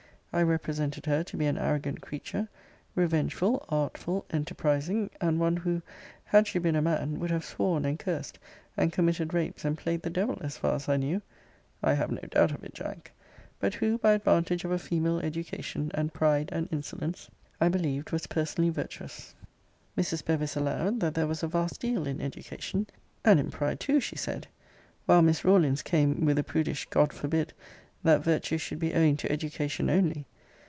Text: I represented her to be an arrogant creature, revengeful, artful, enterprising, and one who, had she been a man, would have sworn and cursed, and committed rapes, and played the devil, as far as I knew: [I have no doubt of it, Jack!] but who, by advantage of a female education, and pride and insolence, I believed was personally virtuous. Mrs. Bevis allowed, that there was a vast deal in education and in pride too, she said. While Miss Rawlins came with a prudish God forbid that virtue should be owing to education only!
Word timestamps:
I 0.33 0.43
represented 0.43 1.07
her 1.07 1.25
to 1.25 1.35
be 1.35 1.45
an 1.47 1.57
arrogant 1.57 1.99
creature, 1.99 2.47
revengeful, 2.95 3.65
artful, 3.67 4.25
enterprising, 4.29 5.09
and 5.19 5.41
one 5.41 5.57
who, 5.57 5.81
had 6.23 6.47
she 6.47 6.57
been 6.57 6.77
a 6.77 6.81
man, 6.81 7.19
would 7.19 7.31
have 7.31 7.43
sworn 7.43 7.83
and 7.83 7.99
cursed, 7.99 8.39
and 8.77 8.93
committed 8.93 9.33
rapes, 9.33 9.65
and 9.65 9.77
played 9.77 10.03
the 10.03 10.09
devil, 10.09 10.37
as 10.39 10.55
far 10.55 10.73
as 10.75 10.87
I 10.87 10.95
knew: 10.95 11.21
[I 11.83 11.95
have 11.95 12.11
no 12.11 12.21
doubt 12.21 12.53
of 12.53 12.63
it, 12.63 12.73
Jack!] 12.73 13.11
but 13.59 13.73
who, 13.73 13.97
by 13.97 14.13
advantage 14.13 14.63
of 14.63 14.71
a 14.71 14.79
female 14.79 15.19
education, 15.19 15.91
and 15.93 16.13
pride 16.13 16.47
and 16.53 16.69
insolence, 16.71 17.29
I 17.59 17.67
believed 17.67 18.11
was 18.13 18.27
personally 18.27 18.69
virtuous. 18.69 19.35
Mrs. 19.97 20.23
Bevis 20.23 20.55
allowed, 20.55 21.01
that 21.01 21.13
there 21.13 21.27
was 21.27 21.43
a 21.43 21.47
vast 21.49 21.81
deal 21.81 22.07
in 22.07 22.21
education 22.21 22.87
and 23.25 23.37
in 23.37 23.51
pride 23.51 23.81
too, 23.81 23.99
she 23.99 24.15
said. 24.15 24.47
While 25.07 25.23
Miss 25.23 25.43
Rawlins 25.43 25.81
came 25.81 26.23
with 26.23 26.39
a 26.39 26.43
prudish 26.45 26.85
God 26.89 27.11
forbid 27.11 27.51
that 28.03 28.23
virtue 28.23 28.57
should 28.57 28.79
be 28.79 28.95
owing 28.95 29.15
to 29.15 29.31
education 29.31 29.87
only! 29.87 30.25